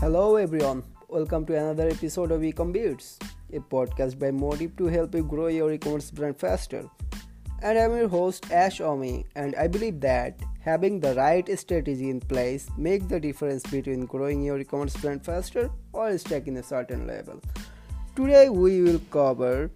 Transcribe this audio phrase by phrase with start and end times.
[0.00, 3.18] Hello everyone, welcome to another episode of Ecom Beats,
[3.52, 6.88] a podcast by Motive to help you grow your e-commerce brand faster.
[7.62, 12.20] And I'm your host Ash Omi, and I believe that having the right strategy in
[12.20, 17.08] place make the difference between growing your e-commerce brand faster or stuck in a certain
[17.08, 17.40] level.
[18.14, 19.68] Today we will cover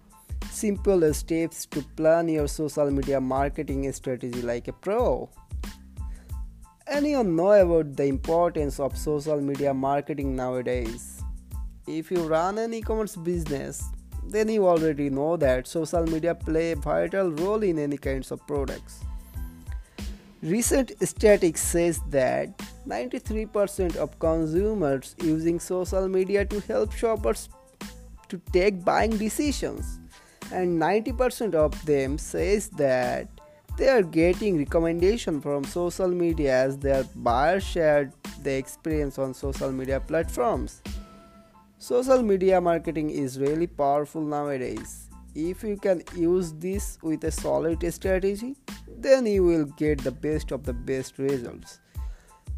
[0.49, 5.29] simple steps to plan your social media marketing strategy like a pro.
[6.87, 11.23] Anyone know about the importance of social media marketing nowadays?
[11.87, 13.83] If you run an e-commerce business,
[14.27, 18.45] then you already know that social media play a vital role in any kinds of
[18.47, 18.99] products.
[20.41, 27.47] Recent statistics says that 93% of consumers using social media to help shoppers
[28.27, 29.99] to take buying decisions
[30.51, 33.29] and 90% of them says that
[33.77, 39.71] they are getting recommendation from social media as their buyers shared the experience on social
[39.71, 40.81] media platforms.
[41.79, 45.09] Social media marketing is really powerful nowadays.
[45.35, 48.55] If you can use this with a solid strategy,
[48.87, 51.79] then you will get the best of the best results.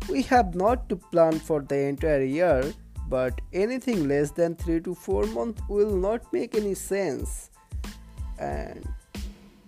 [0.10, 2.74] We have not to plan for the entire year,
[3.08, 7.50] but anything less than 3 to 4 months will not make any sense.
[8.38, 8.86] And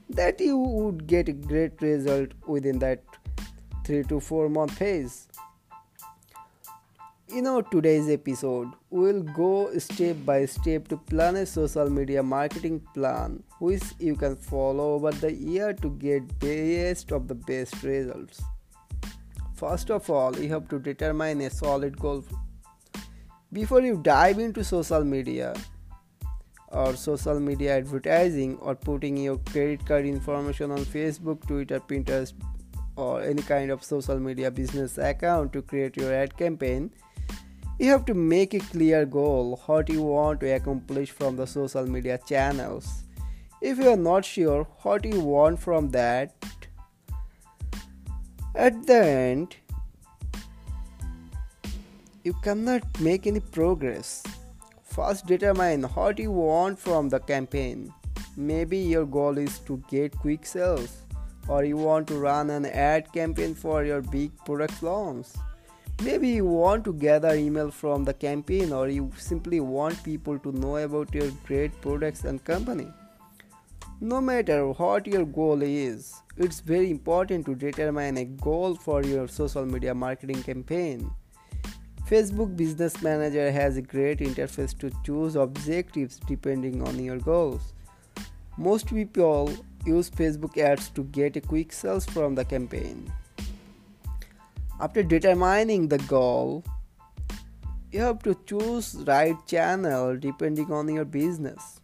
[0.10, 3.04] that you would get a great result within that
[3.86, 5.28] 3 to 4 month phase.
[7.30, 12.82] In our today's episode, we'll go step by step to plan a social media marketing
[12.94, 18.42] plan which you can follow over the year to get best of the best results.
[19.56, 22.24] First of all, you have to determine a solid goal.
[23.52, 25.54] Before you dive into social media,
[26.72, 32.34] or social media advertising or putting your credit card information on Facebook, Twitter, Pinterest,
[32.96, 36.92] or any kind of social media business account to create your ad campaign,
[37.80, 41.86] you have to make a clear goal what you want to accomplish from the social
[41.86, 43.04] media channels.
[43.62, 46.34] If you are not sure what you want from that,
[48.56, 49.56] at the end,
[52.24, 54.24] you cannot make any progress.
[54.98, 57.94] First, determine what you want from the campaign.
[58.36, 61.04] Maybe your goal is to get quick sales,
[61.48, 65.28] or you want to run an ad campaign for your big product launch.
[66.04, 70.52] Maybe you want to gather email from the campaign, or you simply want people to
[70.52, 72.88] know about your great products and company.
[74.02, 79.28] No matter what your goal is, it's very important to determine a goal for your
[79.28, 81.12] social media marketing campaign.
[82.10, 87.74] Facebook Business Manager has a great interface to choose objectives depending on your goals.
[88.56, 89.52] Most people
[89.86, 93.12] use Facebook ads to get a quick sales from the campaign.
[94.80, 96.64] After determining the goal,
[97.92, 101.82] you have to choose right channel depending on your business.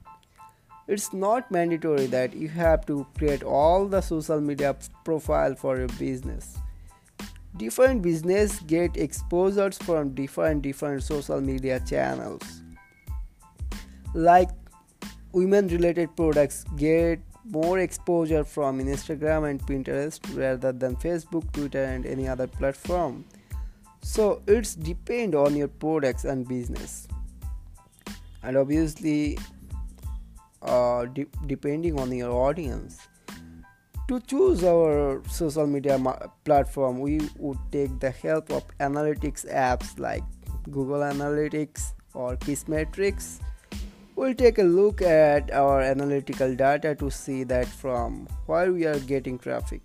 [0.88, 4.74] It's not mandatory that you have to create all the social media
[5.04, 6.60] profile for your business
[7.58, 12.62] different business get exposures from different different social media channels.
[14.14, 14.50] Like
[15.32, 22.06] women related products get more exposure from instagram and pinterest rather than facebook twitter and
[22.06, 23.26] any other platform.
[24.02, 27.08] So it's depend on your products and business.
[28.44, 29.38] And obviously
[30.62, 33.08] uh, de- depending on your audience
[34.08, 36.00] to choose our social media
[36.44, 40.24] platform, we would take the help of analytics apps like
[40.72, 43.40] Google Analytics or Kissmetrics.
[44.16, 49.00] We'll take a look at our analytical data to see that from where we are
[49.00, 49.82] getting traffic.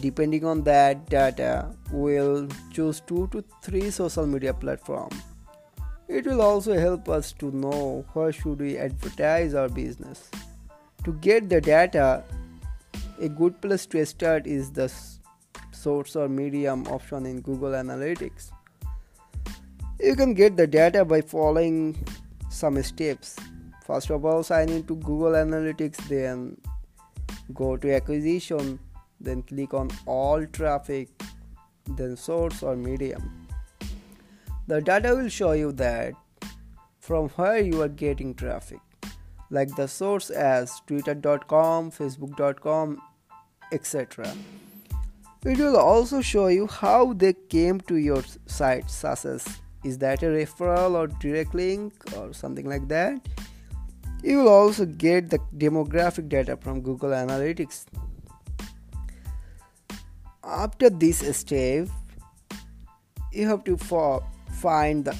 [0.00, 5.16] Depending on that data, we'll choose two to three social media platforms.
[6.06, 10.30] It will also help us to know where should we advertise our business.
[11.08, 12.22] To get the data,
[13.18, 14.92] a good place to start is the
[15.72, 18.50] source or medium option in Google Analytics.
[19.98, 21.96] You can get the data by following
[22.50, 23.36] some steps.
[23.86, 26.58] First of all, sign into Google Analytics, then
[27.54, 28.78] go to acquisition,
[29.18, 31.08] then click on all traffic,
[31.96, 33.48] then source or medium.
[34.66, 36.12] The data will show you that
[37.00, 38.80] from where you are getting traffic
[39.50, 43.00] like the source as twitter.com, facebook.com,
[43.72, 44.32] etc.
[45.44, 49.46] It will also show you how they came to your site, such as
[49.84, 53.20] is that a referral or direct link or something like that.
[54.22, 57.86] You will also get the demographic data from Google Analytics.
[60.42, 61.88] After this step,
[63.32, 65.16] you have to find the,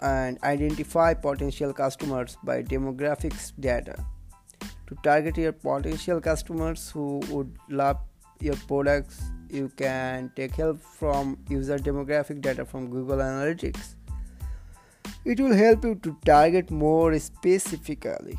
[0.00, 4.04] and identify potential customers by demographics data.
[4.88, 7.98] To target your potential customers who would love
[8.40, 13.94] your products you can take help from user demographic data from google analytics.
[15.24, 18.38] It will help you to target more specifically.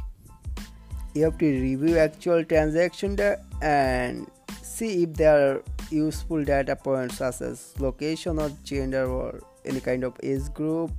[1.13, 4.29] You have to review actual transaction data and
[4.61, 10.03] see if there are useful data points such as location or gender or any kind
[10.03, 10.91] of age group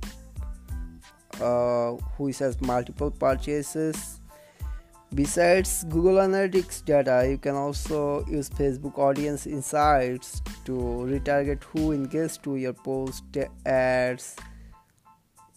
[1.41, 4.19] uh, who has multiple purchases
[5.15, 12.43] Besides Google Analytics data, you can also use Facebook Audience Insights to retarget who engaged
[12.43, 13.23] to your post
[13.65, 14.35] ads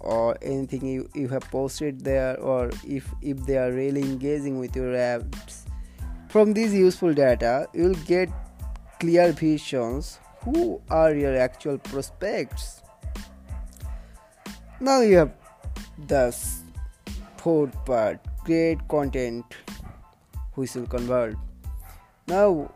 [0.00, 4.75] or anything you, you have posted there or if, if they are really engaging with
[4.75, 5.67] your ads.
[6.31, 8.31] From this useful data, you'll get
[9.00, 12.81] clear visions who are your actual prospects.
[14.81, 15.41] Now you have
[16.08, 16.37] the
[17.37, 19.44] fourth part create content
[20.54, 21.37] which will convert.
[22.26, 22.72] Now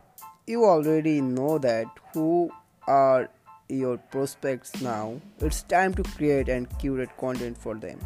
[0.47, 2.51] you already know that who
[2.87, 3.29] are
[3.69, 5.21] your prospects now.
[5.41, 7.99] It's time to create and curate content for them.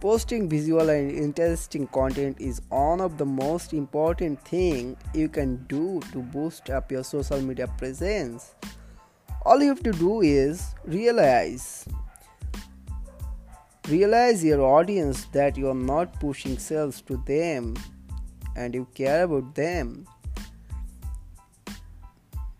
[0.00, 6.00] Posting visual and interesting content is one of the most important thing you can do
[6.12, 8.54] to boost up your social media presence.
[9.44, 11.86] All you have to do is realize
[13.90, 17.76] Realize your audience that you are not pushing sales to them
[18.54, 20.06] and you care about them.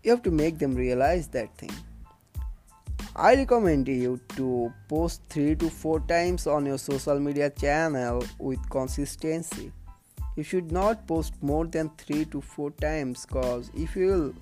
[0.03, 1.71] You have to make them realize that thing.
[3.15, 8.69] I recommend you to post 3 to 4 times on your social media channel with
[8.69, 9.71] consistency.
[10.35, 14.33] You should not post more than 3 to 4 times cause if you will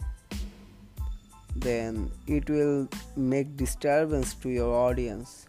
[1.56, 5.46] then it will make disturbance to your audience.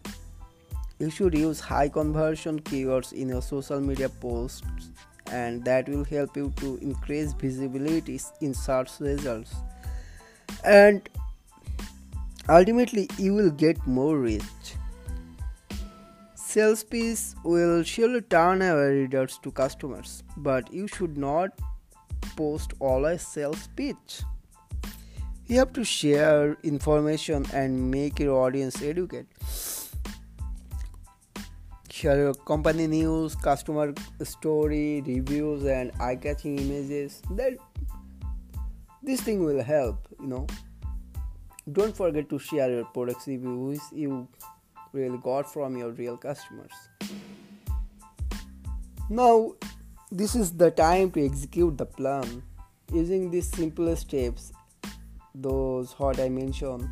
[1.01, 4.91] You should use high conversion keywords in your social media posts
[5.31, 9.55] and that will help you to increase visibility in search results.
[10.63, 11.09] And
[12.47, 14.75] ultimately, you will get more reach.
[16.35, 21.49] Sales pitch will surely turn our readers to customers, but you should not
[22.35, 24.21] post always sales pitch.
[25.47, 29.25] You have to share information and make your audience educate
[32.01, 33.93] share your company news customer
[34.23, 37.53] story reviews and eye-catching images that
[39.03, 40.47] this thing will help you know.
[41.71, 44.27] Don't forget to share your products reviews you
[44.93, 46.71] really got from your real customers.
[49.09, 49.53] Now
[50.11, 52.41] this is the time to execute the plan.
[52.91, 54.51] Using these simple steps
[55.33, 56.87] those what i mentioned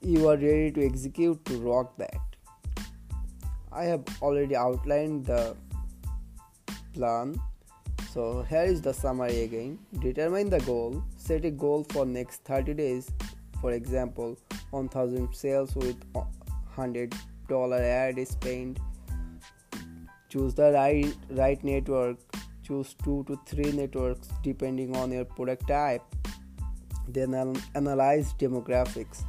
[0.00, 2.31] you are ready to execute to rock that
[3.74, 5.56] I have already outlined the
[6.92, 7.40] plan.
[8.12, 9.78] So here is the summary again.
[10.00, 11.02] Determine the goal.
[11.16, 13.10] Set a goal for next 30 days.
[13.60, 14.36] For example,
[14.70, 17.14] 1000 sales with 100
[17.48, 18.78] dollar ad spend.
[20.28, 22.18] Choose the right right network.
[22.62, 26.02] Choose 2 to 3 networks depending on your product type.
[27.08, 27.34] Then
[27.74, 29.24] analyze demographics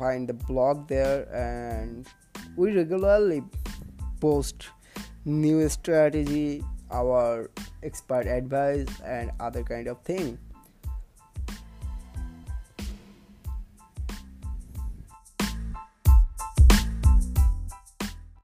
[0.00, 1.28] find the blog there.
[1.32, 2.06] And
[2.56, 3.42] we regularly
[4.20, 4.68] post
[5.24, 7.50] new strategy our
[7.82, 10.38] expert advice and other kind of thing